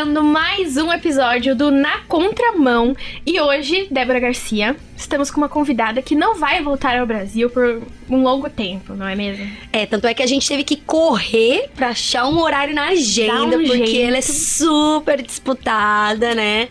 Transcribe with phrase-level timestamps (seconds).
[0.00, 2.96] começando mais um episódio do Na Contramão.
[3.26, 7.82] E hoje, Débora Garcia, estamos com uma convidada que não vai voltar ao Brasil por
[8.08, 9.46] um longo tempo, não é mesmo?
[9.70, 13.58] É, tanto é que a gente teve que correr pra achar um horário na agenda,
[13.58, 14.08] um porque jeito.
[14.08, 16.68] ela é super disputada, né?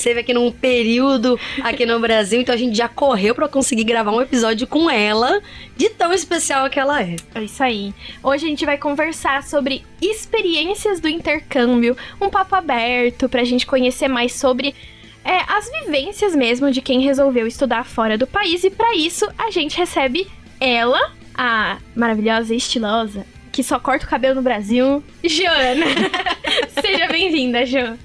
[0.00, 4.10] Esteve aqui num período aqui no Brasil, então a gente já correu pra conseguir gravar
[4.10, 5.42] um episódio com ela,
[5.76, 7.16] de tão especial que ela é.
[7.34, 7.92] É isso aí.
[8.22, 14.08] Hoje a gente vai conversar sobre experiências do intercâmbio, um papo aberto pra gente conhecer
[14.08, 14.74] mais sobre
[15.22, 18.64] é, as vivências mesmo de quem resolveu estudar fora do país.
[18.64, 20.26] E pra isso a gente recebe
[20.58, 25.84] ela, a maravilhosa e estilosa, que só corta o cabelo no Brasil, Joana.
[26.80, 27.98] Seja bem-vinda, Jo.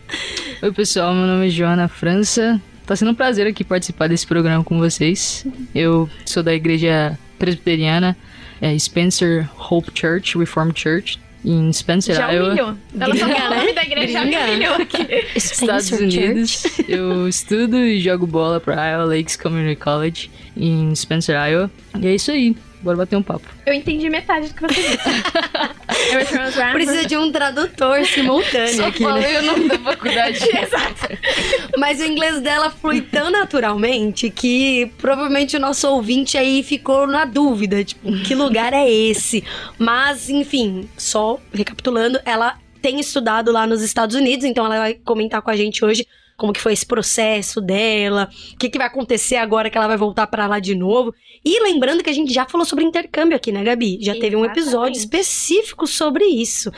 [0.62, 2.60] Oi, pessoal, meu nome é Joana França.
[2.86, 5.46] Tá sendo um prazer aqui participar desse programa com vocês.
[5.74, 8.16] Eu sou da igreja presbiteriana
[8.62, 12.76] é, Spencer Hope Church, Reformed Church, em Spencer, Já Iowa, humilhou.
[13.00, 14.44] Ela falou o nome da igreja, já Gringa.
[14.46, 15.08] humilhou aqui.
[15.36, 16.64] Estados Unidos.
[16.88, 21.70] Eu estudo e jogo bola pra Iowa Lakes Community College, em Spencer, Iowa.
[22.00, 23.48] E é isso aí, bora bater um papo.
[23.66, 25.10] Eu entendi metade do que você disse.
[26.74, 29.40] Precisa de um tradutor simultâneo aqui, né?
[29.40, 30.40] o nome da faculdade.
[30.46, 31.18] Exato.
[31.78, 37.26] Mas o inglês dela flui tão naturalmente que provavelmente o nosso ouvinte aí ficou na
[37.26, 39.44] dúvida, tipo, que lugar é esse?
[39.78, 45.42] Mas, enfim, só recapitulando, ela tem estudado lá nos Estados Unidos, então ela vai comentar
[45.42, 46.06] com a gente hoje
[46.38, 49.98] como que foi esse processo dela, o que, que vai acontecer agora que ela vai
[49.98, 51.14] voltar pra lá de novo.
[51.44, 54.00] E lembrando que a gente já falou sobre intercâmbio aqui, né, Gabi?
[54.02, 55.00] Já teve um episódio Exatamente.
[55.00, 56.72] específico sobre isso.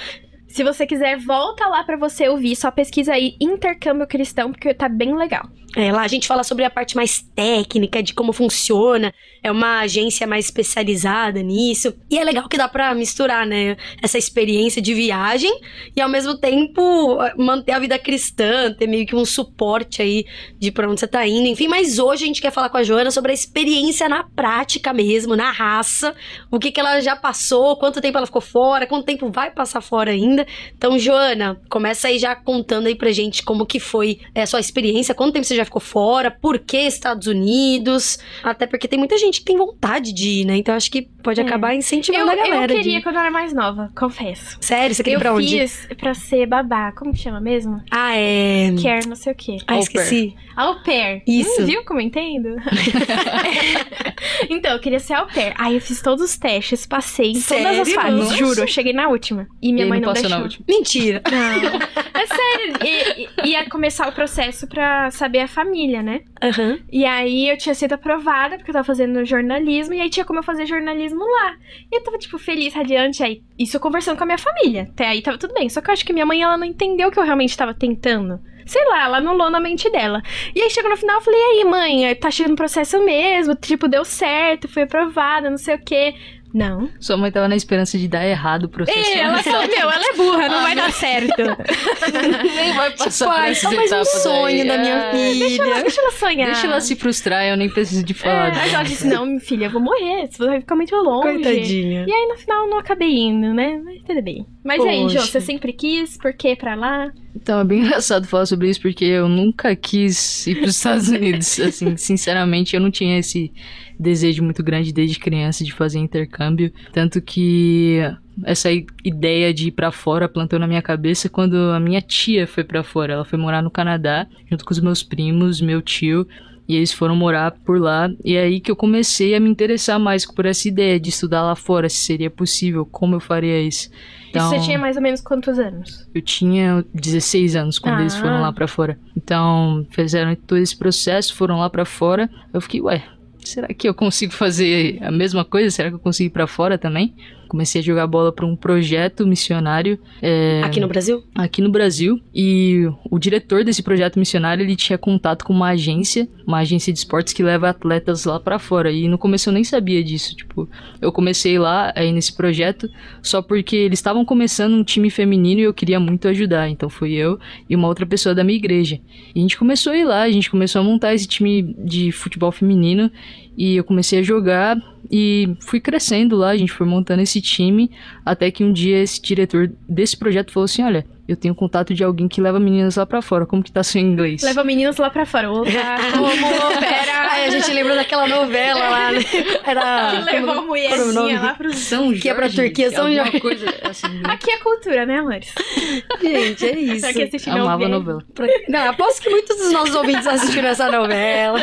[0.48, 2.56] Se você quiser, volta lá pra você ouvir.
[2.56, 5.48] Só pesquisa aí intercâmbio cristão, porque tá bem legal.
[5.78, 9.14] É, lá a gente fala sobre a parte mais técnica de como funciona.
[9.44, 11.94] É uma agência mais especializada nisso.
[12.10, 13.78] E é legal que dá pra misturar, né?
[14.02, 15.52] Essa experiência de viagem
[15.96, 20.26] e ao mesmo tempo manter a vida cristã, ter meio que um suporte aí
[20.58, 21.48] de pra onde você tá indo.
[21.48, 24.92] Enfim, mas hoje a gente quer falar com a Joana sobre a experiência na prática
[24.92, 26.16] mesmo, na raça.
[26.50, 29.82] O que, que ela já passou, quanto tempo ela ficou fora, quanto tempo vai passar
[29.82, 30.44] fora ainda.
[30.76, 34.60] Então, Joana, começa aí já contando aí pra gente como que foi é, a sua
[34.60, 39.18] experiência, quanto tempo você já ficou fora, por que Estados Unidos, até porque tem muita
[39.18, 40.58] gente que tem vontade de ir, né?
[40.58, 41.44] Então acho que pode É.
[41.44, 43.04] acabar incentivando Eu, a galera eu de queria ir.
[43.04, 44.58] quando eu era mais nova, confesso.
[44.62, 45.48] Sério, você queria eu ir pra onde?
[45.60, 46.92] fiz pra ser babá.
[46.94, 47.82] Como que chama mesmo?
[47.92, 48.74] Ah, é...
[48.82, 49.58] Quer não sei o quê.
[49.68, 50.34] Ah, Au esqueci.
[50.56, 51.22] Au pair.
[51.28, 51.62] Isso.
[51.62, 52.50] Hum, viu como eu entendo?
[54.50, 55.54] então, eu queria ser au pair.
[55.58, 57.94] Aí eu fiz todos os testes, passei em todas as Sério?
[57.94, 58.36] fases, Nossa.
[58.38, 58.62] juro.
[58.62, 59.48] Eu cheguei na última.
[59.62, 60.30] E minha E mãe não não deixou.
[60.30, 60.66] na última.
[60.68, 61.22] Mentira.
[61.30, 61.80] Não.
[62.20, 62.78] É sério.
[62.84, 66.22] E, e- ia começar o processo pra saber família, né?
[66.42, 66.80] Aham.
[66.92, 70.40] E aí eu tinha sido aprovada, porque eu tava fazendo jornalismo, e aí tinha como
[70.40, 71.56] eu fazer jornalismo lá.
[71.92, 74.84] E eu tava, tipo, feliz, radiante, aí isso eu conversando com a minha família.
[74.84, 75.70] Até aí tava tudo bem.
[75.70, 78.40] Só que eu acho que minha mãe, ela não entendeu que eu realmente tava tentando.
[78.66, 80.22] Sei lá, ela anulou na mente dela.
[80.54, 83.56] E aí chegou no final, eu falei, e aí, mãe, tá chegando o processo mesmo,
[83.56, 86.14] tipo, deu certo, fui aprovada, não sei o quê.
[86.58, 86.90] Não.
[87.00, 88.98] Sua mãe tava na esperança de dar errado o processo.
[88.98, 91.36] É, ela só, meu, ela é burra, não vai dar certo.
[92.56, 94.68] nem vai passar por Pai, essas só mais um sonho aí.
[94.68, 95.82] da minha É, filha.
[95.82, 96.46] Deixa ela sonhar.
[96.48, 98.50] Deixa ela se frustrar, eu nem preciso de falar.
[98.50, 101.34] É, mas ela disse, não, minha filha, eu vou morrer, você vai ficar muito longe.
[101.34, 102.06] Coitadinha.
[102.08, 103.80] E aí, no final, não acabei indo, né?
[103.84, 104.46] Mas tudo bem.
[104.64, 105.28] Mas e aí, Jô, Poxa.
[105.28, 106.18] você sempre quis?
[106.18, 107.12] Por que pra lá?
[107.38, 111.08] Então, é bem engraçado falar sobre isso, porque eu nunca quis ir para os Estados
[111.08, 111.60] Unidos.
[111.62, 113.54] Assim, sinceramente, eu não tinha esse
[114.00, 116.72] desejo muito grande desde criança de fazer intercâmbio.
[116.92, 118.00] Tanto que
[118.44, 118.70] essa
[119.04, 122.84] ideia de ir pra fora plantou na minha cabeça quando a minha tia foi pra
[122.84, 123.14] fora.
[123.14, 126.28] Ela foi morar no Canadá, junto com os meus primos, meu tio.
[126.68, 128.10] E eles foram morar por lá.
[128.26, 131.42] E é aí que eu comecei a me interessar mais por essa ideia de estudar
[131.44, 133.90] lá fora, se seria possível, como eu faria isso.
[134.34, 136.06] E você tinha mais ou menos quantos anos?
[136.14, 138.02] Eu tinha 16 anos quando Ah.
[138.02, 139.00] eles foram lá pra fora.
[139.16, 142.30] Então, fizeram todo esse processo, foram lá pra fora.
[142.54, 143.04] Eu fiquei, ué,
[143.40, 145.72] será que eu consigo fazer a mesma coisa?
[145.72, 147.16] Será que eu consigo ir pra fora também?
[147.48, 151.24] Comecei a jogar bola para um projeto missionário é, Aqui no Brasil?
[151.36, 156.28] aqui no Brasil e o diretor desse projeto missionário ele tinha contato com uma agência,
[156.46, 159.64] uma agência de esportes que leva atletas lá pra fora e no começo eu nem
[159.64, 160.70] sabia disso, tipo,
[161.02, 162.90] eu comecei lá aí nesse projeto
[163.22, 167.14] só porque eles estavam começando um time feminino e eu queria muito ajudar, então fui
[167.14, 167.40] eu
[167.70, 169.00] e uma outra pessoa da minha igreja.
[169.34, 172.12] E a gente começou a ir lá, a gente começou a montar esse time de
[172.12, 173.12] futebol feminino
[173.58, 174.78] e eu comecei a jogar
[175.12, 177.92] e fui crescendo lá, a gente foi montando esse time,
[178.26, 182.04] até que um dia esse diretor desse projeto falou assim: olha, eu tenho contato de
[182.04, 183.46] alguém que leva meninas lá pra fora.
[183.46, 184.42] Como que tá seu inglês?
[184.44, 185.52] Leva meninas lá pra fora.
[185.52, 185.70] Opa,
[186.14, 187.32] como opera.
[187.32, 189.20] Aí a gente lembra daquela novela lá, né?
[189.66, 190.24] Era.
[190.26, 191.38] Que levou a mulherzinha como o nome?
[191.38, 193.40] lá pro São Que é pra Jorge, Turquia, São Jorge.
[193.42, 194.08] coisa assim.
[194.08, 194.22] né?
[194.26, 195.54] Aqui é cultura, né, amores?
[196.22, 197.02] Gente, é isso.
[197.02, 198.00] Pra que assistir Amava a novela?
[198.00, 198.24] novela.
[198.34, 201.62] Pra- Não, aposto que muitos dos nossos ouvintes assistiram essa novela.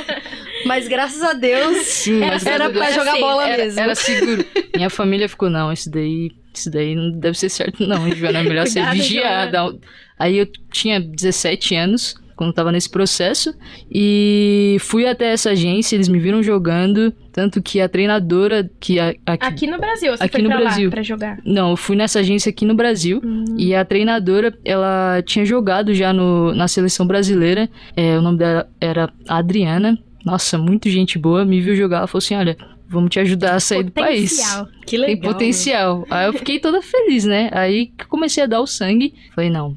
[0.67, 3.81] Mas graças a Deus Sim, mas era pra jogar bola era, mesmo.
[3.81, 4.45] era seguro.
[4.75, 8.41] Minha família ficou, não, isso daí, isso daí não deve ser certo, não, Joana.
[8.41, 9.75] É melhor ser vigiada.
[10.19, 12.15] Aí eu tinha 17 anos.
[12.37, 13.55] Quando tava nesse processo,
[13.89, 19.11] e fui até essa agência, eles me viram jogando, tanto que a treinadora que a,
[19.25, 20.87] aqui, Aqui no Brasil, você Aqui foi no pra Brasil.
[20.87, 21.39] lá pra jogar.
[21.45, 23.23] Não, eu fui nessa agência aqui no Brasil.
[23.57, 27.71] E a treinadora, ela tinha jogado já no, na seleção brasileira.
[27.97, 29.97] É, o nome dela era Adriana.
[30.25, 31.45] Nossa, muito gente boa.
[31.45, 31.99] Me viu jogar.
[31.99, 32.57] Ela falou assim: olha,
[32.89, 34.31] vamos te ajudar a sair do país.
[34.37, 34.69] Potencial.
[34.87, 35.33] Que Tem legal.
[35.33, 36.07] potencial.
[36.11, 37.51] Aí eu fiquei toda feliz, né?
[37.53, 39.13] Aí que comecei a dar o sangue.
[39.35, 39.77] Falei, não,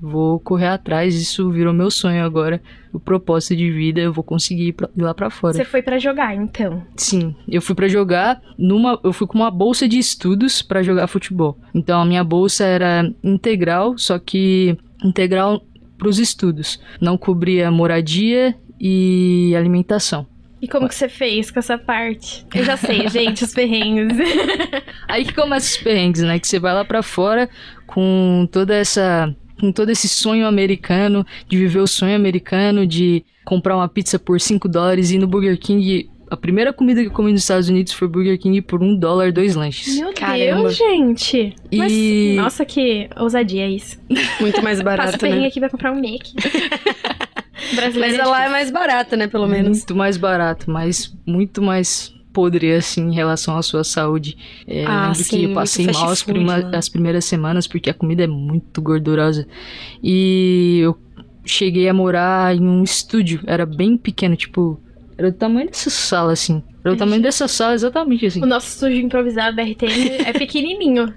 [0.00, 1.14] vou correr atrás.
[1.14, 2.60] Isso virou meu sonho agora.
[2.92, 5.54] O propósito de vida, eu vou conseguir ir, pra- ir lá pra fora.
[5.54, 6.82] Você foi pra jogar, então.
[6.94, 11.06] Sim, eu fui pra jogar numa, eu fui com uma bolsa de estudos pra jogar
[11.06, 11.56] futebol.
[11.74, 15.62] Então a minha bolsa era integral, só que integral
[15.96, 16.78] pros estudos.
[17.00, 20.26] Não cobria moradia e alimentação.
[20.60, 22.44] E como que você fez com essa parte?
[22.54, 24.16] Eu já sei, gente, os perrengues.
[25.08, 26.38] Aí que começa os perrengues, né?
[26.38, 27.48] Que você vai lá pra fora
[27.86, 33.76] com toda essa com todo esse sonho americano, de viver o sonho americano, de comprar
[33.76, 36.10] uma pizza por 5 dólares e ir no Burger King.
[36.28, 39.30] A primeira comida que eu comi nos Estados Unidos foi Burger King por um dólar,
[39.30, 39.98] dois lanches.
[39.98, 40.62] Meu Caramba.
[40.62, 41.54] Deus, gente.
[41.72, 44.00] Mas, E- nossa, que ousadia isso.
[44.40, 45.46] Muito mais Passa barato, o perrengue né?
[45.48, 46.22] aqui vai comprar um Mac.
[47.74, 49.26] Brasileiro Mas lá é mais barato, né?
[49.26, 49.78] Pelo menos.
[49.78, 54.36] Muito mais barato, mas muito mais podre, assim, em relação à sua saúde.
[54.66, 56.78] É, Ah, lembro sim, que eu passei mal as, prima- lá.
[56.78, 59.46] as primeiras semanas, porque a comida é muito gordurosa.
[60.02, 60.96] E eu
[61.44, 64.80] cheguei a morar em um estúdio, era bem pequeno, tipo...
[65.22, 66.60] Era do tamanho dessa sala, assim.
[66.84, 68.42] Era o tamanho dessa sala, exatamente assim.
[68.42, 71.14] O nosso estúdio improvisado da RTM é pequenininho.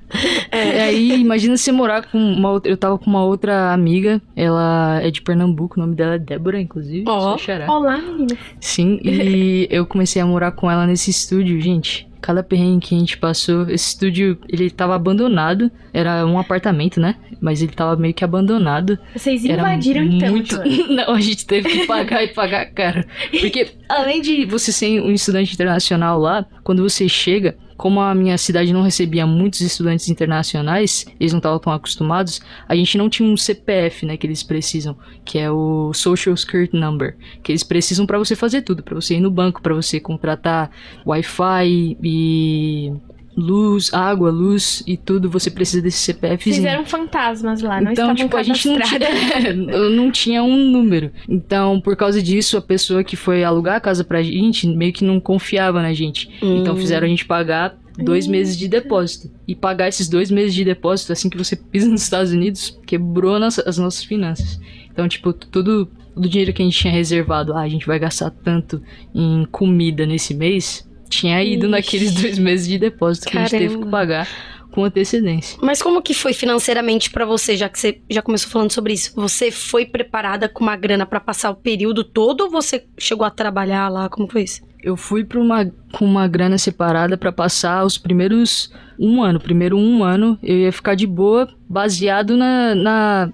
[0.52, 2.72] É, aí imagina você morar com uma outra.
[2.72, 6.62] Eu tava com uma outra amiga, ela é de Pernambuco, o nome dela é Débora,
[6.62, 7.06] inclusive.
[7.07, 7.36] Ó.
[7.40, 7.66] xará.
[7.72, 8.38] Olá, meninas.
[8.60, 12.08] Sim, e eu comecei a morar com ela nesse estúdio, gente.
[12.25, 15.69] Cada perrengue que a gente passou, esse estúdio, ele tava abandonado.
[15.94, 17.18] Era um apartamento, né?
[17.39, 18.98] Mas ele tava meio que abandonado.
[19.16, 20.56] Vocês Era invadiram então, muito...
[20.56, 20.88] Joana.
[21.06, 23.06] Não, a gente teve que pagar e pagar caro.
[23.30, 28.38] Porque além de você ser um estudante internacional lá, quando você chega, como a minha
[28.38, 33.30] cidade não recebia muitos estudantes internacionais, eles não estavam tão acostumados, a gente não tinha
[33.30, 38.06] um CPF, né, que eles precisam, que é o Social Security Number, que eles precisam
[38.06, 40.72] pra você fazer tudo, pra você ir no banco, pra você contratar
[41.06, 42.94] Wi-Fi e
[43.36, 46.56] luz, água, luz e tudo, você precisa desse CPFzinho.
[46.56, 50.44] Vocês eram fantasmas lá, não Então, estavam tipo, a gente não tinha, eu não tinha
[50.44, 51.12] um número.
[51.28, 55.04] Então, por causa disso, a pessoa que foi alugar a casa pra gente meio que
[55.04, 56.30] não confiava na gente.
[56.42, 56.78] Então, Hum.
[56.78, 59.30] fizeram a gente pagar dois meses de depósito.
[59.48, 63.40] E pagar esses dois meses de depósito assim que você pisa nos Estados Unidos quebrou
[63.40, 64.60] nossa- as nossas finanças.
[64.92, 68.00] Então, tipo, tudo, todo o dinheiro que a gente tinha reservado, ah, a gente vai
[68.00, 68.82] gastar tanto
[69.14, 71.71] em comida nesse mês, tinha ido Ixi.
[71.71, 73.85] naqueles dois meses de depósito que a gente teve Caramba.
[73.85, 74.27] que pagar
[74.71, 75.57] com antecedência.
[75.62, 79.13] Mas como que foi financeiramente pra você, já que você já começou falando sobre isso?
[79.15, 83.29] Você foi preparada com uma grana pra passar o período todo ou você chegou a
[83.29, 84.10] trabalhar lá?
[84.10, 84.62] Como foi isso?
[84.84, 88.69] Eu fui pra uma, com uma grana separada pra passar os primeiros
[89.00, 89.39] um ano.
[89.39, 93.29] Primeiro um ano eu ia ficar de boa, baseado na, na,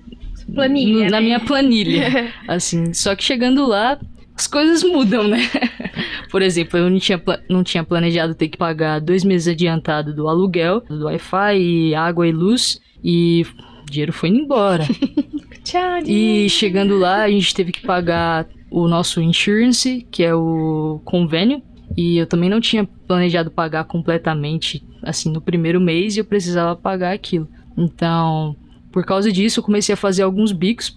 [0.54, 1.22] Planilha, no- na né?
[1.22, 2.32] minha planilha.
[2.48, 4.00] assim, só que chegando lá,
[4.36, 5.40] as coisas mudam, né?
[6.32, 10.30] Por exemplo, eu não tinha, não tinha planejado ter que pagar dois meses adiantado do
[10.30, 13.46] aluguel, do Wi-Fi, e água e luz, e
[13.86, 14.86] o dinheiro foi indo embora.
[15.62, 21.02] Tchau, E chegando lá, a gente teve que pagar o nosso insurance, que é o
[21.04, 21.62] convênio.
[21.98, 26.78] E eu também não tinha planejado pagar completamente, assim, no primeiro mês, e eu precisava
[26.78, 27.50] pagar aquilo.
[27.78, 28.56] Então,
[28.90, 30.94] por causa disso, eu comecei a fazer alguns bicos,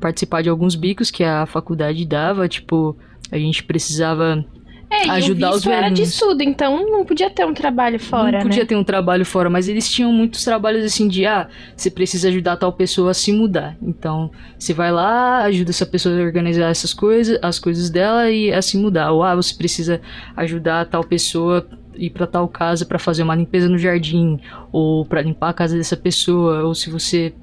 [0.00, 2.48] participar de alguns bicos que a faculdade dava.
[2.48, 2.96] Tipo,
[3.30, 4.42] a gente precisava
[4.90, 6.14] É, ajudar os visto era de velhinhos.
[6.14, 8.66] estudo, então não podia ter um trabalho fora, não podia né?
[8.66, 12.56] ter um trabalho fora, mas eles tinham muitos trabalhos assim de ah, você precisa ajudar
[12.56, 13.76] tal pessoa a se mudar.
[13.82, 18.50] Então, você vai lá, ajuda essa pessoa a organizar essas coisas, as coisas dela e
[18.52, 19.12] a se mudar.
[19.12, 20.00] Ou ah, você precisa
[20.34, 24.40] ajudar tal pessoa a ir para tal casa para fazer uma limpeza no jardim
[24.72, 27.34] ou para limpar a casa dessa pessoa, ou se você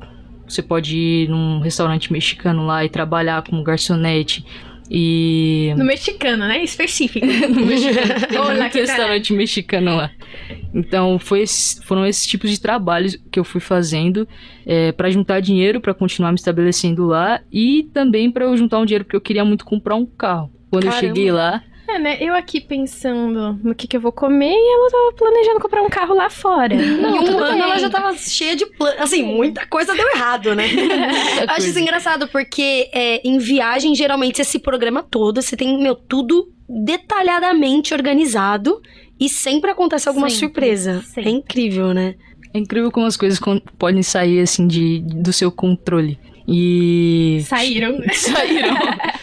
[0.47, 4.45] você pode ir num restaurante mexicano lá e trabalhar como garçonete
[4.89, 6.63] e No mexicano, né?
[6.63, 7.25] Específico.
[7.25, 8.69] no mexicano.
[8.71, 10.11] Que restaurante mexicano lá.
[10.73, 14.27] Então foi esse- foram esses tipos de trabalhos que eu fui fazendo
[14.65, 18.85] é, para juntar dinheiro para continuar me estabelecendo lá e também para eu juntar um
[18.85, 20.51] dinheiro porque eu queria muito comprar um carro.
[20.69, 21.03] Quando Caramba.
[21.05, 22.17] eu cheguei lá, É, né?
[22.19, 25.89] Eu aqui pensando no que, que eu vou comer e ela tava planejando comprar um
[25.89, 26.73] carro lá fora.
[26.75, 27.61] Em um Tudo ano bem.
[27.61, 29.01] ela já tava cheia de planos.
[29.01, 30.65] Assim, muita coisa deu errado, né?
[31.41, 35.77] Eu Acho isso engraçado, porque é, em viagem, geralmente, você se programa todo, você tem,
[35.81, 38.81] meu, tudo detalhadamente organizado
[39.19, 41.01] e sempre acontece alguma Sempre, surpresa.
[41.03, 41.29] sempre.
[41.29, 42.15] É incrível, né?
[42.53, 43.39] É incrível como as coisas
[43.77, 46.17] podem sair assim de, do seu controle.
[46.47, 47.99] E Saíram.
[48.13, 48.75] saíram,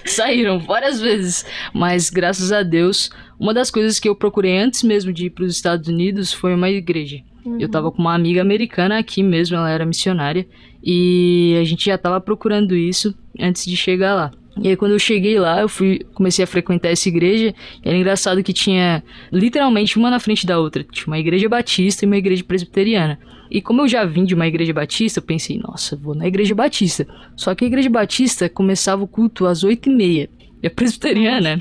[0.05, 5.13] saíram várias vezes, mas graças a Deus, uma das coisas que eu procurei antes mesmo
[5.13, 7.21] de ir para os Estados Unidos foi uma igreja.
[7.59, 10.47] Eu tava com uma amiga americana aqui mesmo, ela era missionária,
[10.83, 14.31] e a gente já tava procurando isso antes de chegar lá.
[14.61, 17.55] E aí quando eu cheguei lá, eu fui, comecei a frequentar essa igreja,
[17.85, 20.85] e era engraçado que tinha literalmente uma na frente da outra.
[20.85, 23.19] Tinha uma igreja batista e uma igreja presbiteriana.
[23.51, 26.55] E como eu já vim de uma igreja batista, eu pensei, nossa, vou na igreja
[26.55, 27.07] batista.
[27.37, 30.31] Só que a igreja batista começava o culto às oito e meia.
[30.63, 31.59] E a presbiteriana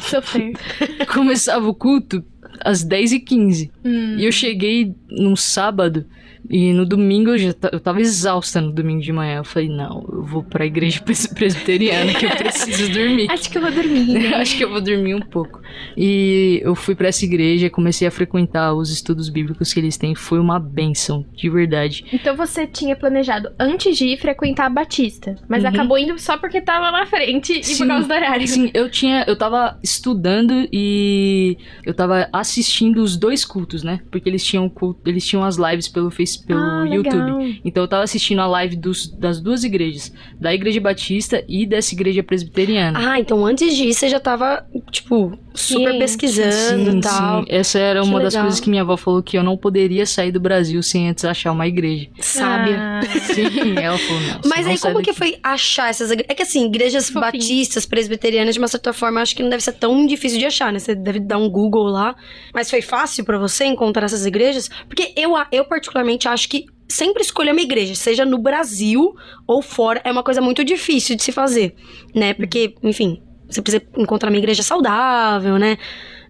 [1.12, 2.24] começava o culto
[2.64, 4.16] às 10 e 15 Hum.
[4.18, 6.06] E eu cheguei num sábado
[6.52, 9.38] e no domingo eu já eu tava exausta no domingo de manhã.
[9.38, 13.32] Eu falei, não, eu vou pra igreja pres- presbiteriana que eu preciso dormir.
[13.32, 14.06] Acho que eu vou dormir.
[14.06, 14.36] né?
[14.42, 15.62] Acho que eu vou dormir um pouco.
[15.96, 20.14] E eu fui pra essa igreja, comecei a frequentar os estudos bíblicos que eles têm.
[20.16, 22.06] Foi uma benção, de verdade.
[22.12, 25.70] Então você tinha planejado antes de ir frequentar a Batista, mas Uhum.
[25.70, 27.78] acabou indo só porque tava na frente e Sim.
[27.80, 28.48] por causa do horário.
[28.48, 34.00] Sim, eu tinha, eu tava estudando e eu tava assistindo os dois cultos, né?
[34.12, 37.62] Porque eles tinham culto, eles tinham as lives pelo Face, pelo Ah, YouTube.
[37.64, 41.94] Então eu tava assistindo a live dos, das duas igrejas, da igreja batista e dessa
[41.94, 43.12] igreja presbiteriana.
[43.14, 46.00] Ah, então antes disso você já tava, tipo, super Sim.
[46.00, 47.46] pesquisando e tal.
[47.48, 48.46] Essa era Que uma das legal.
[48.46, 51.52] coisas que minha avó falou que eu não poderia sair do Brasil sem antes achar
[51.52, 52.08] uma igreja.
[52.20, 52.78] Sábia.
[52.80, 53.02] Ah,
[53.34, 54.42] Sim, ela falou, não.
[54.46, 55.18] Mas não aí, como que daqui.
[55.18, 56.30] foi achar essas igrejas?
[56.32, 57.22] É que assim, igrejas Fofinho.
[57.22, 60.72] batistas, presbiterianas, de uma certa forma, acho que não deve ser tão difícil de achar,
[60.72, 60.80] né?
[60.80, 62.16] Você deve dar um Google lá.
[62.54, 64.70] Mas foi fácil pra você encontrar essas igrejas?
[64.88, 69.16] Porque eu, eu particularmente, acho que sempre escolher uma igreja, seja no Brasil
[69.48, 71.76] ou fora, é uma coisa muito difícil de se fazer,
[72.14, 72.34] né?
[72.34, 75.78] Porque, enfim, você precisa encontrar uma igreja saudável, né?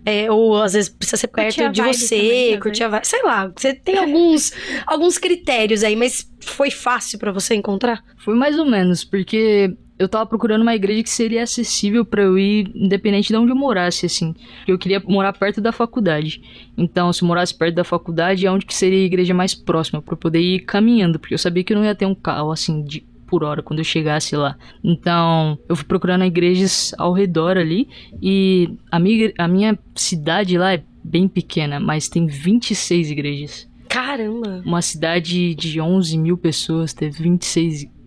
[0.04, 3.06] É, ou às vezes precisa ser perto de você, também, curtir a vibe.
[3.06, 4.52] Sei lá, você tem alguns,
[4.88, 8.04] alguns critérios aí, mas foi fácil pra você encontrar?
[8.18, 12.36] Foi mais ou menos, porque eu tava procurando uma igreja que seria acessível pra eu
[12.36, 14.34] ir, independente de onde eu morasse, assim.
[14.68, 16.42] Eu queria morar perto da faculdade.
[16.76, 20.02] Então, se eu morasse perto da faculdade, é onde que seria a igreja mais próxima,
[20.02, 22.52] pra eu poder ir caminhando, porque eu sabia que eu não ia ter um carro,
[22.52, 24.58] assim, de por hora quando eu chegasse lá.
[24.84, 27.88] Então, eu fui procurando igrejas ao redor ali
[28.20, 33.70] e a minha, a minha cidade lá é bem pequena, mas tem 26 igrejas.
[33.88, 34.64] Caramba!
[34.66, 38.01] Uma cidade de 11 mil pessoas teve 26 igrejas.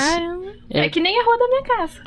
[0.00, 0.50] Caramba.
[0.70, 0.86] É.
[0.86, 0.88] É.
[0.88, 2.00] que nem a rua da minha casa.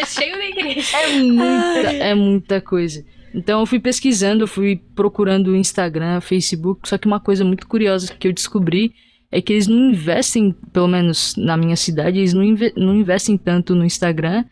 [0.00, 0.96] é cheio de igreja.
[0.96, 3.04] É muita, é muita coisa.
[3.34, 7.66] Então eu fui pesquisando, eu fui procurando o Instagram, Facebook, só que uma coisa muito
[7.66, 8.92] curiosa que eu descobri
[9.30, 13.38] é que eles não investem, pelo menos na minha cidade, eles não, inve- não investem
[13.38, 14.44] tanto no Instagram,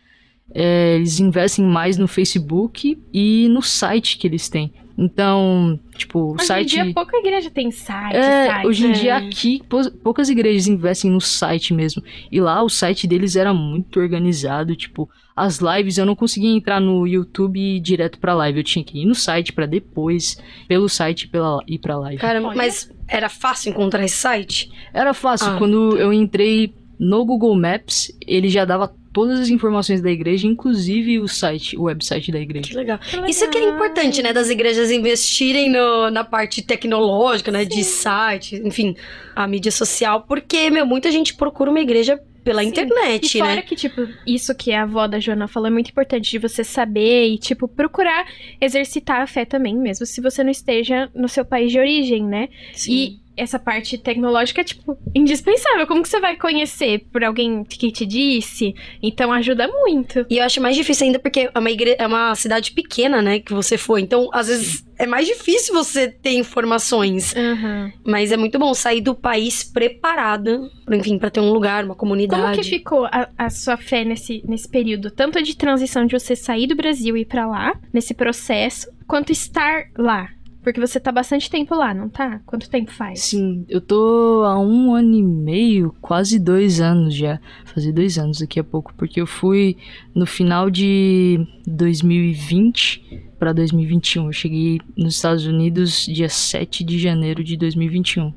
[0.54, 4.72] é, eles investem mais no Facebook e no site que eles têm.
[5.02, 6.78] Então, tipo, o Hoje site.
[6.78, 8.66] em dia pouca igreja tem site, É, site.
[8.66, 8.94] hoje em né?
[8.94, 12.02] dia aqui pou- poucas igrejas investem no site mesmo.
[12.30, 16.80] E lá o site deles era muito organizado, tipo, as lives eu não conseguia entrar
[16.80, 20.36] no YouTube e ir direto pra live, eu tinha que ir no site pra depois,
[20.68, 22.18] pelo site pela, ir pra live.
[22.20, 22.56] Caramba, Olha.
[22.58, 24.70] mas era fácil encontrar esse site?
[24.92, 25.56] Era fácil, Ah.
[25.56, 31.18] quando eu entrei no Google Maps, ele já dava todas as informações da igreja, inclusive
[31.18, 32.76] o site, o website da Que igreja.
[32.76, 32.98] legal.
[32.98, 33.28] Que legal.
[33.30, 34.32] Isso que é importante, né?
[34.32, 37.64] Das igrejas investirem no- na parte tecnológica, né?
[37.64, 38.94] De site, enfim,
[39.34, 40.22] a mídia social.
[40.22, 42.68] Porque, meu, muita gente procura uma igreja pela Sim.
[42.70, 43.62] internet, E fora né?
[43.62, 47.28] que, tipo, isso que a avó da Joana falou é muito importante de você saber
[47.28, 48.26] e, tipo, procurar
[48.58, 52.48] exercitar a fé também, mesmo se você não esteja no seu país de origem, né?
[52.88, 55.86] E essa parte tecnológica é, tipo, indispensável.
[55.86, 58.74] Como que você vai conhecer por alguém que te disse?
[59.02, 60.26] Então ajuda muito.
[60.28, 61.96] E eu acho mais difícil ainda porque é uma, igre...
[61.98, 63.40] é uma cidade pequena, né?
[63.40, 64.02] Que você foi.
[64.02, 67.34] Então, às vezes, é mais difícil você ter informações.
[67.34, 67.92] Uhum.
[68.04, 72.42] Mas é muito bom sair do país preparada, enfim, pra ter um lugar, uma comunidade.
[72.42, 75.10] Como que ficou a, a sua fé nesse, nesse período?
[75.10, 79.32] Tanto de transição de você sair do Brasil e ir pra lá, nesse processo, quanto
[79.32, 80.28] estar lá?
[80.62, 82.40] Porque você tá bastante tempo lá, não tá?
[82.44, 83.20] Quanto tempo faz?
[83.20, 87.40] Sim, eu tô há um ano e meio, quase dois anos já.
[87.64, 89.76] Fazer dois anos daqui a pouco, porque eu fui
[90.14, 93.28] no final de 2020.
[93.38, 94.26] para 2021.
[94.26, 98.34] Eu cheguei nos Estados Unidos dia 7 de janeiro de 2021.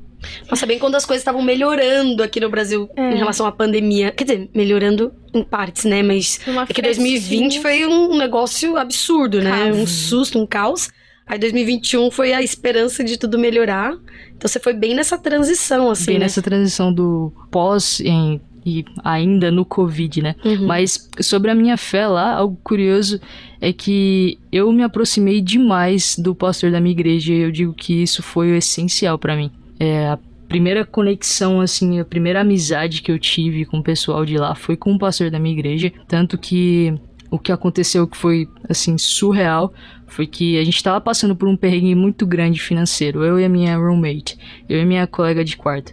[0.50, 3.12] Nossa, bem quando as coisas estavam melhorando aqui no Brasil É.
[3.12, 4.10] em relação à pandemia.
[4.12, 6.02] Quer dizer, melhorando em partes, né?
[6.02, 9.70] Mas Uma é que 2020 foi um negócio absurdo, né?
[9.74, 10.88] Um susto, um caos.
[11.26, 13.92] Aí 2021 foi a esperança de tudo melhorar.
[14.36, 16.24] Então você foi bem nessa transição, assim, Bem né?
[16.26, 20.34] nessa transição do pós em- e ainda no Covid, né?
[20.44, 20.66] Uhum.
[20.66, 23.20] Mas sobre a minha fé lá, algo curioso
[23.60, 28.02] é que eu me aproximei demais do pastor da minha igreja e eu digo que
[28.02, 29.50] isso foi o essencial pra mim.
[29.78, 34.38] É a primeira conexão, assim, a primeira amizade que eu tive com o pessoal de
[34.38, 35.92] lá foi com o pastor da minha igreja.
[36.08, 36.94] Tanto que
[37.34, 39.74] o que aconteceu que foi, assim, surreal
[40.06, 43.48] foi que a gente tava passando por um perrengue muito grande financeiro, eu e a
[43.48, 44.38] minha roommate,
[44.68, 45.92] eu e a minha colega de quarto.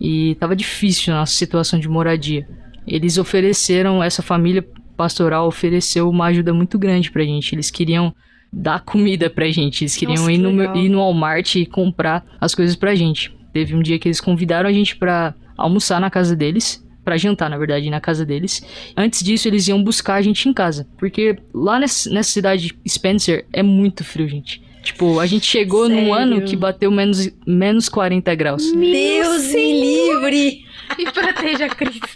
[0.00, 2.48] E tava difícil a nossa situação de moradia.
[2.84, 4.66] Eles ofereceram, essa família
[4.96, 7.54] pastoral ofereceu uma ajuda muito grande pra gente.
[7.54, 8.12] Eles queriam
[8.52, 10.76] dar comida pra gente, eles queriam Nossa, ir, no, legal.
[10.76, 13.32] ir no Walmart e comprar as coisas pra gente.
[13.52, 17.48] Teve um dia que eles convidaram a gente pra almoçar na casa deles, pra jantar,
[17.50, 18.62] na verdade, na casa deles.
[18.96, 23.46] Antes disso, eles iam buscar a gente em casa, porque lá nessa, nessa cidade Spencer
[23.52, 24.62] é muito frio, gente.
[24.82, 26.14] Tipo, a gente chegou num Sério?
[26.14, 28.72] ano que bateu menos, menos 40 graus.
[28.72, 30.64] Deus me livre!
[30.98, 32.08] E proteja Cristo.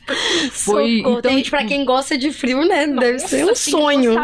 [0.50, 1.18] Foi, Socorro.
[1.18, 2.86] então, Tem gente tipo, pra quem gosta de frio, né?
[2.86, 4.14] Deve ser um Nossa, sonho.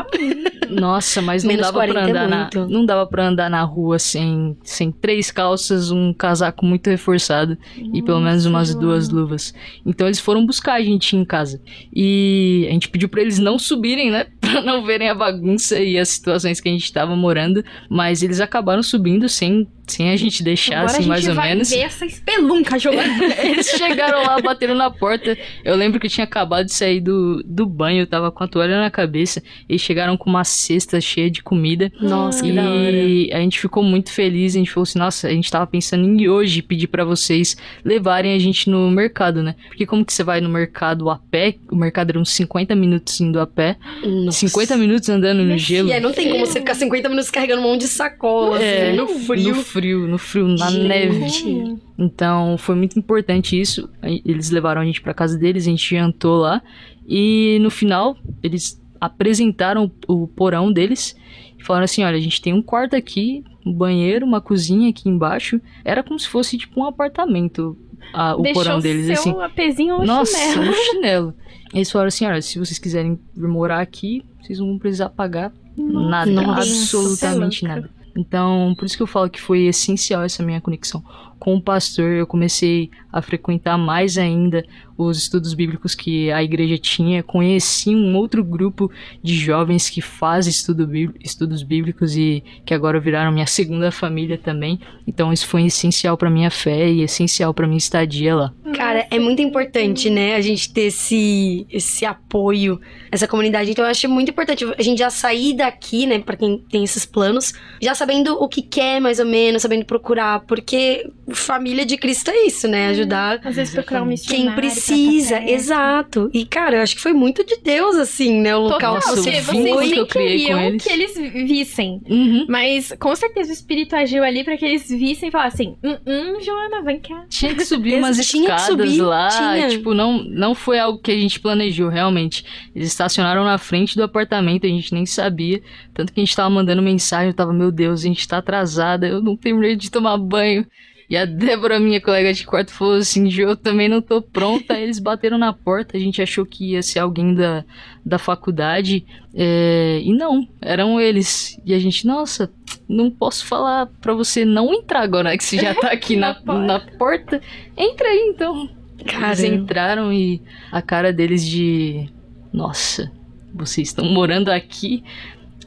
[0.69, 2.69] Nossa, mas não Menos dava pra 40 é andar na, muito.
[2.69, 7.57] não dava para andar na rua sem, sem três calças, um casaco muito reforçado
[7.93, 9.55] e pelo menos umas Nossa, duas luvas.
[9.85, 11.61] Então eles foram buscar a gente em casa.
[11.95, 14.27] E a gente pediu pra eles não subirem, né,
[14.65, 18.83] Não verem a bagunça e as situações que a gente tava morando, mas eles acabaram
[18.83, 21.71] subindo sem sem a gente deixar Agora assim a gente mais ou vai menos.
[21.71, 23.23] ver essa espelunca jogando.
[23.43, 25.37] Eles chegaram lá, bateram na porta.
[25.65, 28.49] Eu lembro que eu tinha acabado de sair do, do banho, eu tava com a
[28.49, 29.43] toalha na cabeça.
[29.69, 31.91] Eles chegaram com uma cesta cheia de comida.
[32.01, 32.91] Nossa, que da hora.
[32.91, 34.55] E a gente ficou muito feliz.
[34.55, 38.35] A gente falou assim: nossa, a gente tava pensando em hoje pedir pra vocês levarem
[38.35, 39.55] a gente no mercado, né?
[39.69, 41.57] Porque como que você vai no mercado a pé?
[41.71, 44.39] O mercado era uns 50 minutos indo a pé, Nossa.
[44.41, 45.89] 50 minutos andando no gelo.
[45.89, 48.89] E aí não tem como você ficar 50 minutos carregando um monte de sacola, É,
[48.89, 49.49] assim, no frio.
[49.49, 50.87] No frio, no frio, na Gente.
[50.89, 51.77] neve.
[51.99, 53.89] Então foi muito importante isso.
[54.03, 56.63] Eles levaram a gente pra casa deles, a gente jantou lá
[57.07, 61.17] e no final eles apresentaram o porão deles
[61.59, 65.09] e falaram assim: "Olha, a gente tem um quarto aqui, um banheiro, uma cozinha aqui
[65.09, 65.61] embaixo".
[65.85, 67.77] Era como se fosse tipo um apartamento,
[68.15, 69.43] a- o Deixou porão deles seu assim.
[69.43, 70.65] apezinho no Nossa, chinelo.
[70.67, 71.35] no chinelo.
[71.75, 75.53] Eles falaram assim: "Olha, se vocês quiserem vir morar aqui, vocês não vão precisar pagar
[75.77, 76.61] nada, Nossa.
[76.61, 77.91] absolutamente nada".
[78.17, 81.03] Então, por isso que eu falo que foi essencial essa minha conexão
[81.41, 82.11] com o pastor.
[82.13, 84.65] Eu comecei a frequentar mais ainda
[84.97, 87.23] os estudos bíblicos que a igreja tinha.
[87.23, 88.89] Conheci um outro grupo
[89.23, 94.37] de jovens que fazem estudo bí- estudos bíblicos e que agora viraram minha segunda família
[94.37, 94.79] também.
[95.09, 98.53] Então, isso foi essencial para minha fé e essencial para minha estadia lá.
[98.75, 102.79] Cara, é muito importante, né, a gente ter esse, esse apoio,
[103.11, 103.71] essa comunidade.
[103.71, 107.07] Então eu acho muito importante a gente já sair daqui, né, pra quem tem esses
[107.07, 112.31] planos, já sabendo o que quer, mais ou menos, sabendo procurar, porque família de Cristo
[112.31, 114.47] é isso, né, ajudar Às vezes procurar um missionário.
[114.47, 115.51] quem precisa, perto.
[115.51, 116.31] exato.
[116.33, 119.31] E cara, eu acho que foi muito de Deus, assim, né, o local Total, porque
[119.31, 120.83] vocês que nem eu criei com queriam eles.
[120.83, 121.15] que eles
[121.49, 122.01] vissem.
[122.09, 122.47] Uhum.
[122.49, 126.41] Mas com certeza o espírito agiu ali pra que eles vissem e falassem: hum, hum,
[126.41, 127.25] Joana, vem cá.
[127.29, 129.29] Tinha que subir umas Tinha que escadas subir, lá.
[129.29, 129.69] tinha.
[129.69, 132.45] Tipo, não, não foi algo que a gente planejou, realmente.
[132.75, 135.61] Eles estacionaram na frente do apartamento, a gente nem sabia.
[135.95, 139.07] Tanto que a gente tava mandando mensagem, eu tava, meu Deus, a gente tá atrasada,
[139.07, 140.67] eu não terminei de tomar banho.
[141.11, 144.75] E a Débora, minha colega de quarto, falou assim: eu também não tô pronta.
[144.75, 147.65] Aí eles bateram na porta, a gente achou que ia ser alguém da,
[148.07, 149.05] da faculdade.
[149.35, 151.61] é, e não, eram eles.
[151.67, 152.49] E a gente, nossa,
[152.89, 156.35] não posso falar pra você não entrar agora, que você já tá aqui Na na,
[156.35, 156.61] porta.
[156.67, 157.41] na porta.
[157.77, 158.71] Entra aí então.
[159.01, 162.09] Eles Cara, entraram e a cara deles de.
[162.53, 163.11] Nossa,
[163.53, 165.03] vocês estão morando aqui.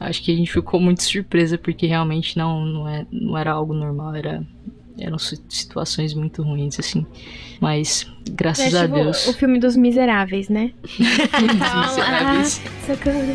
[0.00, 3.74] Acho que a gente ficou muito surpresa, porque realmente não, não, é, não era algo
[3.74, 4.42] normal, era.
[4.98, 7.04] Eram si- situações muito ruins, assim.
[7.60, 9.26] Mas, graças é a tipo Deus.
[9.26, 10.72] o filme dos miseráveis, né?
[11.88, 12.60] miseráveis.
[12.86, 13.34] Socorro.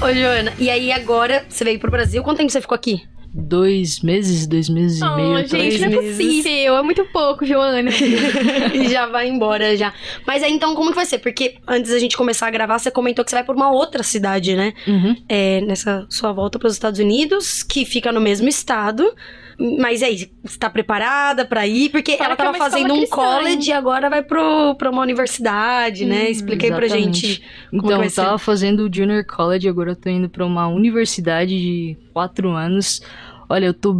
[0.00, 3.02] Ô, Joana, e aí agora você veio pro Brasil, quanto tempo você ficou aqui?
[3.32, 5.36] Dois meses, dois meses e Oh, meio.
[5.46, 5.80] gente, atrás.
[5.80, 6.16] não é meses.
[6.36, 6.76] possível.
[6.76, 7.90] É muito pouco, Joana.
[8.74, 9.92] e já vai embora já.
[10.26, 11.18] Mas aí então como que vai ser?
[11.18, 14.02] Porque antes da gente começar a gravar, você comentou que você vai por uma outra
[14.02, 14.72] cidade, né?
[14.86, 15.16] Uhum.
[15.28, 19.14] É, nessa sua volta para os Estados Unidos, que fica no mesmo estado.
[19.58, 21.88] Mas aí, você tá preparada pra ir?
[21.90, 26.04] Porque ela é tava uma fazendo um college e agora vai pro, pra uma universidade,
[26.04, 26.26] né?
[26.26, 27.26] Hum, Explica aí pra Exatamente.
[27.26, 27.42] gente.
[27.72, 31.96] Então, eu tava fazendo o Junior College, agora eu tô indo pra uma universidade de
[32.12, 33.02] quatro anos.
[33.48, 33.96] Olha, eu tô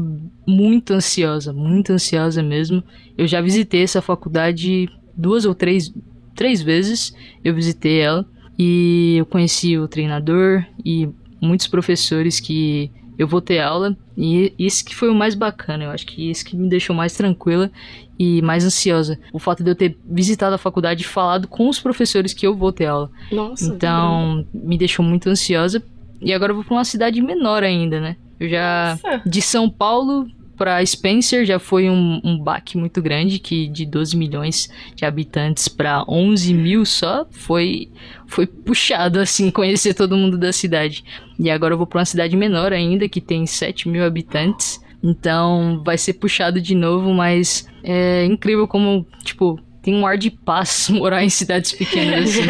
[0.46, 2.82] muito ansiosa, muito ansiosa mesmo.
[3.16, 5.92] Eu já visitei essa faculdade duas ou três,
[6.36, 7.12] três vezes.
[7.42, 8.24] Eu visitei ela
[8.56, 11.08] e eu conheci o treinador e
[11.40, 13.96] muitos professores que eu vou ter aula.
[14.16, 17.14] E isso que foi o mais bacana, eu acho que isso que me deixou mais
[17.14, 17.70] tranquila
[18.18, 19.18] e mais ansiosa.
[19.32, 22.54] O fato de eu ter visitado a faculdade e falado com os professores que eu
[22.54, 23.10] vou ter aula.
[23.30, 23.66] Nossa.
[23.66, 25.82] Então, me deixou muito ansiosa.
[26.20, 28.16] E agora eu vou pra uma cidade menor ainda, né?
[28.40, 28.98] Eu já.
[29.02, 29.22] Nossa.
[29.28, 30.28] De São Paulo
[30.58, 35.68] pra Spencer já foi um, um baque muito grande, que de 12 milhões de habitantes
[35.68, 37.88] pra 11 mil só foi,
[38.26, 41.04] foi puxado, assim, conhecer todo mundo da cidade.
[41.38, 44.80] E agora eu vou pra uma cidade menor ainda, que tem 7 mil habitantes.
[45.02, 50.30] Então vai ser puxado de novo, mas é incrível como, tipo, tem um ar de
[50.30, 52.42] paz morar em cidades pequenas assim.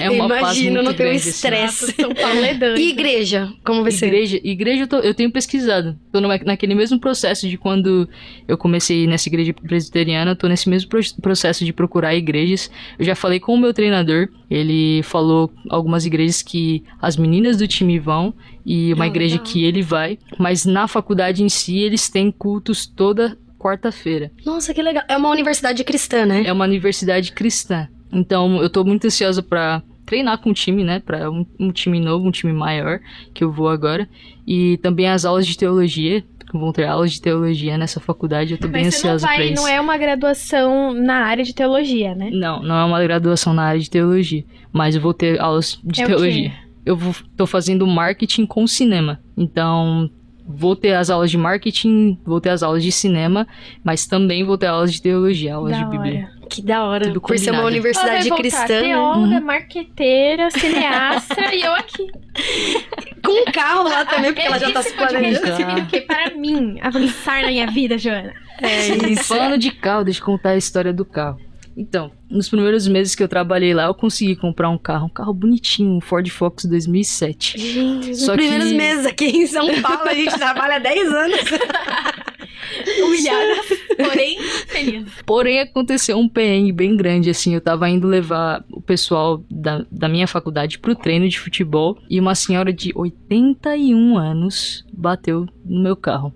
[0.00, 1.30] É uma paz Imagino, muito não um grande, assim.
[1.30, 1.94] estresse.
[1.96, 2.76] Doido.
[2.78, 3.52] E igreja?
[3.64, 4.06] Como vai ser?
[4.06, 5.98] Igreja, igreja eu, tô- eu tenho pesquisado.
[6.12, 8.08] Tô numa- naquele mesmo processo de quando
[8.48, 12.70] eu comecei nessa igreja presbiteriana, eu tô nesse mesmo pro- processo de procurar igrejas.
[12.98, 17.66] Eu já falei com o meu treinador, ele falou algumas igrejas que as meninas do
[17.68, 18.32] time vão
[18.64, 19.46] e uma Ah, igreja legal.
[19.52, 24.32] que ele vai, mas na faculdade em si eles têm cultos toda quarta-feira.
[24.44, 25.04] Nossa, que legal.
[25.08, 26.42] É uma universidade cristã, né?
[26.46, 27.86] É uma universidade cristã.
[28.10, 30.98] Então, eu tô muito ansiosa pra treinar com o time, né?
[30.98, 32.98] Pra um, um time novo, um time maior,
[33.32, 34.08] que eu vou agora.
[34.46, 38.54] E também as aulas de teologia, vão ter aulas de teologia nessa faculdade.
[38.54, 39.62] Eu tô bem Mas não ansiosa pra vai, isso.
[39.62, 42.30] não é uma graduação na área de teologia, né?
[42.32, 46.02] Não, não é uma graduação na área de teologia, mas eu vou ter aulas de
[46.02, 46.52] É teologia.
[46.84, 49.20] Eu vou, tô fazendo marketing com cinema.
[49.36, 50.10] Então,
[50.54, 53.46] vou ter as aulas de marketing, vou ter as aulas de cinema,
[53.84, 56.20] mas também vou ter aulas de teologia, aulas Da de Bíblia.
[56.28, 56.40] hora.
[56.50, 57.04] Que da hora.
[57.06, 58.88] Tudo Por ser uma universidade voltar cristã, né?
[58.88, 62.06] teóloga, marqueteira, cineasta e eu aqui.
[63.24, 65.46] Com um carro lá também, porque ela já tá se planejando.
[65.46, 66.00] vai servir o quê?
[66.00, 68.32] Para mim, avançar na minha vida, Joana.
[68.60, 69.24] É isso.
[69.24, 71.38] Falando de carro, deixa eu contar a história do carro.
[71.80, 75.32] Então, nos primeiros meses que eu trabalhei lá, eu consegui comprar um carro, um carro
[75.32, 77.58] bonitinho, um Ford Focus 2007.
[77.58, 81.08] Gente, nos Só primeiros que- meses aqui em São Paulo, a gente trabalha há 10
[81.10, 81.40] anos.
[83.02, 83.62] Humilhada,
[83.96, 84.38] porém
[84.68, 85.08] feliz.
[85.24, 90.08] Porém, aconteceu um perrengue bem grande, assim, eu tava indo levar o pessoal da, da
[90.08, 95.96] minha faculdade pro treino de futebol e uma senhora de 81 anos bateu no meu
[95.96, 96.32] carro.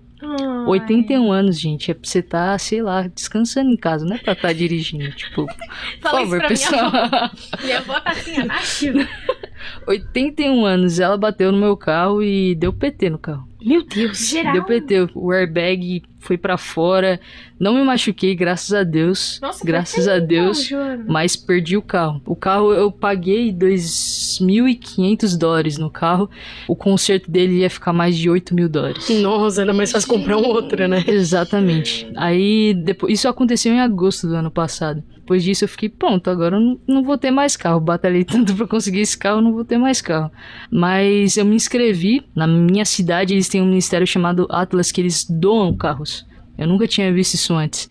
[0.65, 0.79] Ai.
[0.79, 4.33] 81 anos, gente, é pra você tá, sei lá, descansando em casa, não é pra
[4.33, 5.45] estar dirigindo, tipo,
[6.01, 6.91] por favor, pessoal.
[6.91, 7.31] minha avó.
[7.63, 9.07] Minha avó tá assim, ativa.
[9.87, 13.47] 81 anos, ela bateu no meu carro e deu PT no carro.
[13.65, 14.29] Meu Deus.
[14.29, 14.53] Geral.
[14.53, 17.19] Deu PT, o airbag foi pra fora.
[17.59, 19.39] Não me machuquei, graças a Deus.
[19.41, 20.67] Nossa, graças a Deus.
[20.67, 21.05] então, Joana.
[21.07, 22.21] Mas perdi o carro.
[22.27, 26.29] O carro eu paguei 2.500 dólares no carro.
[26.67, 29.09] O conserto dele ia ficar mais de 8 mil dólares.
[29.21, 31.03] Nossa, era mais fácil comprar um outro, né?
[31.07, 32.07] Exatamente.
[32.15, 35.03] Aí, depois, isso aconteceu em agosto do ano passado.
[35.25, 37.79] Depois disso eu fiquei, pronto, agora eu não, não vou ter mais carro.
[37.81, 40.31] Batalhei tanto pra conseguir esse carro, não vou ter mais carro.
[40.71, 42.23] Mas eu me inscrevi.
[42.35, 46.27] Na minha cidade eles têm um ministério chamado Atlas que eles doam carros.
[46.55, 47.89] Eu nunca tinha visto isso antes.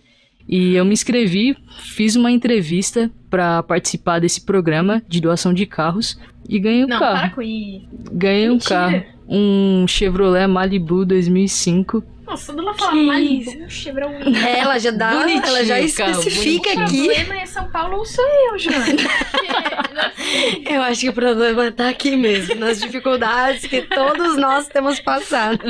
[0.49, 6.17] E eu me inscrevi, fiz uma entrevista pra participar desse programa de doação de carros
[6.49, 7.19] e ganhei um Não, carro.
[7.19, 7.89] para com isso.
[8.13, 8.69] Ganhei um Mentira.
[8.69, 12.05] carro, um Chevrolet Malibu 2005.
[12.27, 13.69] Nossa, quando ela fala Que?
[13.69, 14.11] Chevron.
[14.47, 17.05] É, ela já dá, Bonitinho, ela já especifica O aqui.
[17.07, 18.85] problema é São Paulo ou sou eu, Joana?
[18.87, 24.99] Porque, Eu acho que o problema tá aqui mesmo, nas dificuldades que todos nós temos
[25.01, 25.61] passado.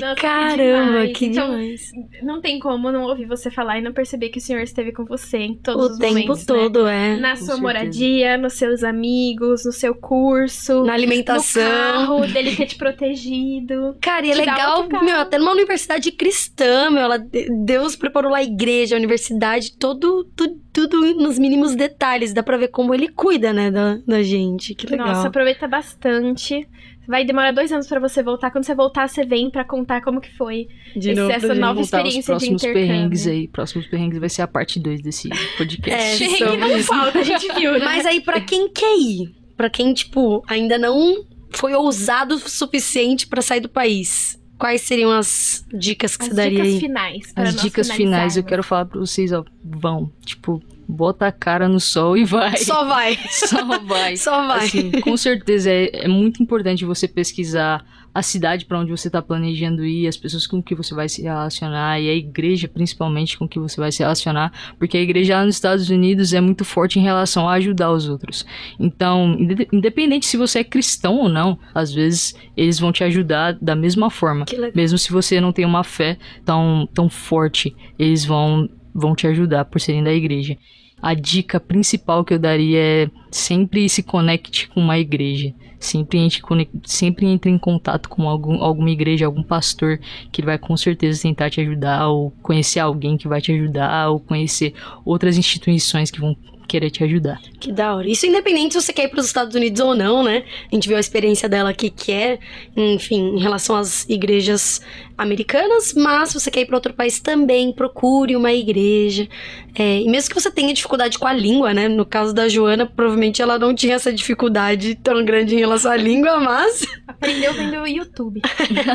[0.00, 1.16] nossa, Caramba, demais.
[1.18, 1.90] que então, demais.
[2.22, 5.04] Não tem como não ouvir você falar e não perceber que o senhor esteve com
[5.04, 6.44] você em todos O os tempo momentos, né?
[6.46, 7.16] todo, é.
[7.16, 7.62] Na Com sua certeza.
[7.62, 11.62] moradia, nos seus amigos, no seu curso, Na no alimentação.
[11.62, 13.96] carro, dele ter te protegido.
[14.00, 17.18] Cara, e é legal, meu, até numa universidade cristã, meu, ela,
[17.64, 22.32] Deus preparou lá a igreja, a universidade, todo, tu- tudo nos mínimos detalhes.
[22.32, 24.74] Dá pra ver como ele cuida, né, da, da gente.
[24.74, 25.08] Que legal.
[25.08, 26.66] Nossa, aproveita bastante.
[27.08, 28.50] Vai demorar dois anos pra você voltar.
[28.52, 30.68] Quando você voltar, você vem pra contar como que foi.
[30.96, 32.88] de esse- novo, essa nova experiência de próximos intercâmbio.
[32.88, 33.48] perrengues aí.
[33.48, 36.00] Próximos perrengues vai ser a parte 2 desse podcast.
[36.00, 36.86] É, Chegue sobre não isso.
[36.88, 37.78] falta, a gente viu, né?
[37.84, 43.26] Mas aí, pra quem quer ir, pra quem, tipo, ainda não foi ousado o suficiente
[43.26, 46.80] pra sair do país, quais seriam as dicas que As você daria dicas aí?
[46.80, 47.32] finais.
[47.34, 49.44] As dicas finais eu quero falar pra vocês, ó.
[49.64, 52.56] Vão, tipo, bota a cara no sol e vai.
[52.58, 53.18] Só vai.
[53.28, 54.16] Só vai.
[54.16, 54.66] Só vai.
[54.66, 59.22] Assim, com certeza é, é muito importante você pesquisar a cidade para onde você está
[59.22, 63.48] planejando ir, as pessoas com que você vai se relacionar e a igreja principalmente com
[63.48, 66.98] que você vai se relacionar, porque a igreja lá nos Estados Unidos é muito forte
[66.98, 68.44] em relação a ajudar os outros.
[68.78, 73.56] Então, inde- independente se você é cristão ou não, às vezes eles vão te ajudar
[73.60, 74.44] da mesma forma.
[74.74, 79.64] Mesmo se você não tem uma fé tão, tão forte, eles vão, vão te ajudar
[79.64, 80.56] por serem da igreja.
[81.02, 85.52] A dica principal que eu daria é sempre se conecte com uma igreja.
[85.80, 86.40] Sempre entre,
[86.84, 89.98] sempre entre em contato com algum, alguma igreja, algum pastor
[90.30, 94.20] que vai com certeza tentar te ajudar, ou conhecer alguém que vai te ajudar, ou
[94.20, 96.36] conhecer outras instituições que vão
[96.72, 97.38] querer te ajudar.
[97.60, 98.08] Que da hora.
[98.08, 100.42] Isso independente se você quer ir para os Estados Unidos ou não, né?
[100.70, 102.38] A gente viu a experiência dela aqui, que é,
[102.74, 104.80] enfim, em relação às igrejas
[105.18, 109.28] americanas, mas se você quer ir para outro país também, procure uma igreja.
[109.74, 111.88] É, e mesmo que você tenha dificuldade com a língua, né?
[111.88, 115.96] No caso da Joana, provavelmente ela não tinha essa dificuldade tão grande em relação à
[115.96, 118.40] língua, mas Aprendeu vendo o YouTube.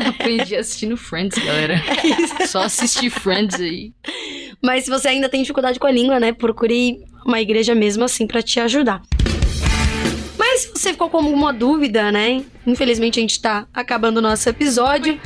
[0.08, 1.80] Aprendi assistindo Friends, galera.
[2.46, 3.92] Só assistir Friends aí.
[4.62, 8.26] Mas se você ainda tem dificuldade com a língua, né, procure uma igreja mesmo assim
[8.26, 9.02] pra te ajudar.
[10.38, 12.42] Mas se você ficou com alguma dúvida, né?
[12.66, 15.18] Infelizmente a gente tá acabando o nosso episódio.